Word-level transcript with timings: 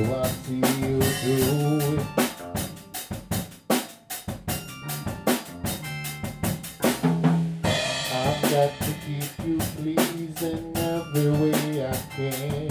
Oh, 0.00 0.22
I 0.22 0.28
see 0.28 0.54
you 0.54 0.96
do 1.24 1.38
it. 1.98 2.06
I've 8.14 8.42
got 8.42 8.70
to 8.78 8.92
keep 9.04 9.32
you 9.44 9.58
pleasing 9.58 10.66
every 10.76 11.30
way 11.32 11.84
I 11.84 11.96
can. 12.14 12.68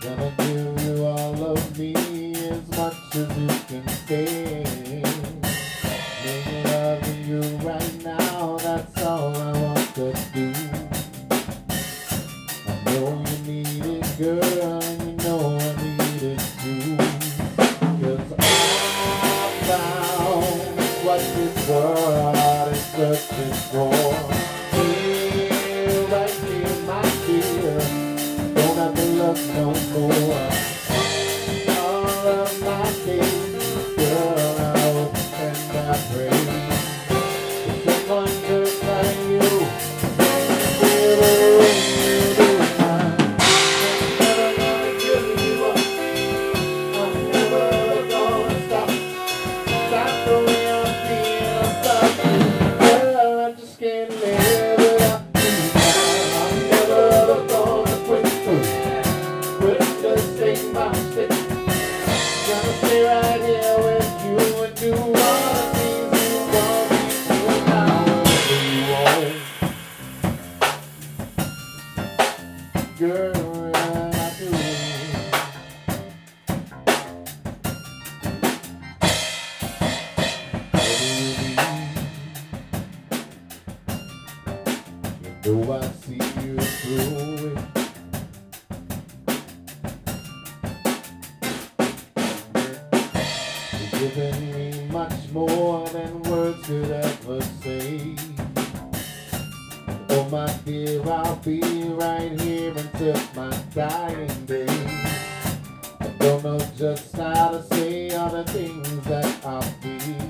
Gonna 0.00 0.30
give 0.38 0.74
you 0.84 1.04
all 1.04 1.42
of 1.42 1.62
me 1.76 1.92
as 2.36 2.68
much 2.76 3.16
as 3.16 3.28
you 3.36 3.48
can 3.66 3.88
stand. 3.88 5.44
Loving 6.64 7.22
you 7.26 7.42
right 7.66 8.04
now, 8.04 8.58
that's 8.58 9.02
all 9.02 9.34
I 9.34 9.52
want 9.60 9.94
to 9.96 10.12
do. 10.32 10.52
I 12.68 12.70
know 12.84 13.24
you 13.26 13.38
need 13.52 13.84
it, 13.86 14.18
girl, 14.18 14.73
have 29.52 29.92
to 29.92 29.98
look 29.98 30.73
Though 85.44 85.74
I 85.74 85.86
see 85.88 86.14
you 86.14 86.56
through 86.56 87.52
it, 87.52 87.58
you're 93.78 94.00
giving 94.00 94.38
me 94.54 94.88
much 94.90 95.28
more 95.32 95.86
than 95.88 96.22
words 96.22 96.66
could 96.66 96.90
ever 96.90 97.42
say. 97.60 98.16
Oh 100.08 100.28
my 100.30 100.50
dear, 100.64 101.02
I'll 101.10 101.36
be 101.36 101.60
right 101.88 102.40
here 102.40 102.72
until 102.74 103.20
my 103.36 103.54
dying 103.74 104.46
day. 104.46 104.66
I 106.00 106.06
don't 106.20 106.42
know 106.42 106.58
just 106.78 107.14
how 107.14 107.50
to 107.50 107.62
say 107.64 108.14
all 108.16 108.30
the 108.30 108.44
things 108.44 109.04
that 109.04 109.44
I 109.44 109.60
feel. 109.60 110.24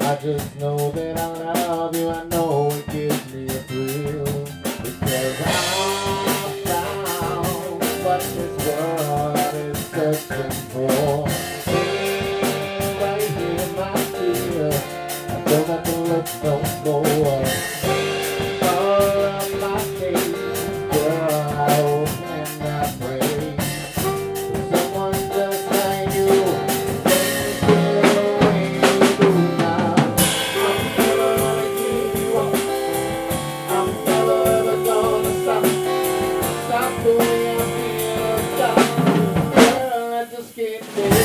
I 0.00 0.16
just 0.16 0.56
know 0.58 0.90
that 0.90 1.16
I 1.16 1.26
love 1.28 1.96
you. 1.96 2.10
I 2.10 2.24
know 2.24 2.70
it 2.70 2.86
Gonna 40.56 41.23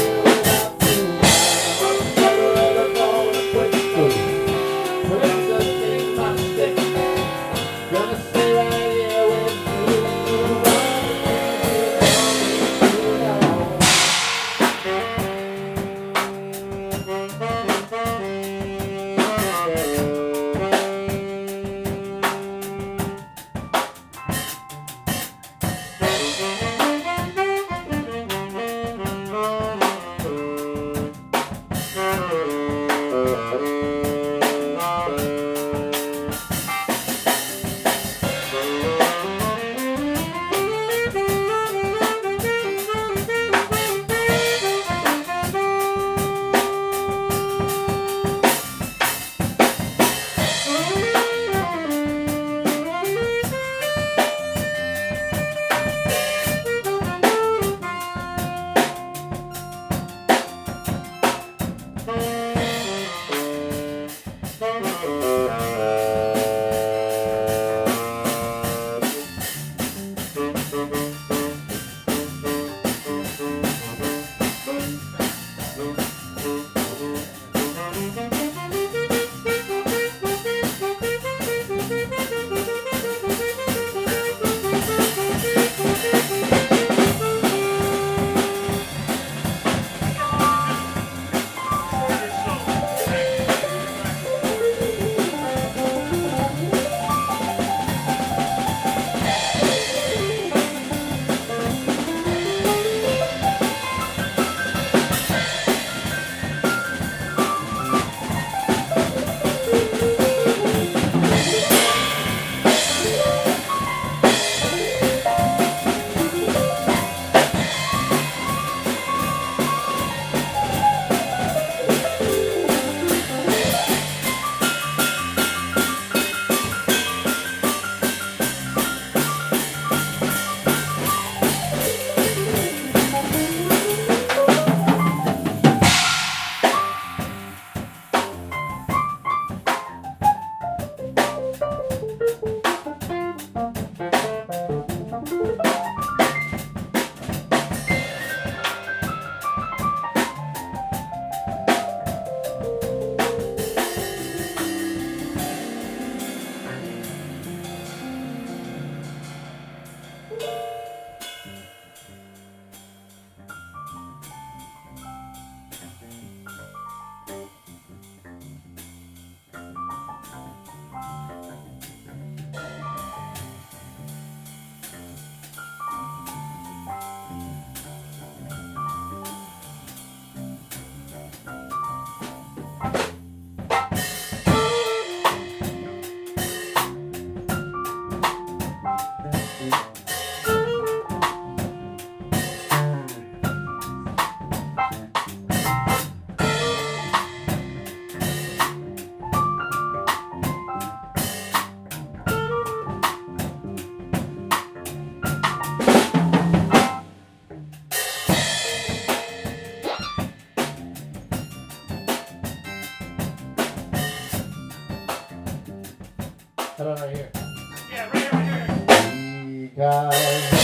cow. 219.79 220.58